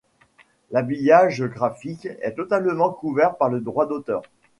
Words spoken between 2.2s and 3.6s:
est totalement couvert par le